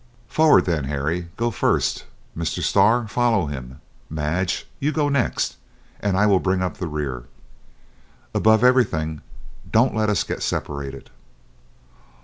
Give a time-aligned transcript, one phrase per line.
[0.27, 0.85] Forward then!
[0.85, 2.05] Harry, go first.
[2.35, 2.63] Mr.
[2.63, 3.79] Starr, follow him.
[4.09, 5.57] Madge, you go next,
[5.99, 7.25] and I will bring up the rear.
[8.33, 9.21] Above everything,
[9.71, 11.11] don't let us get separated."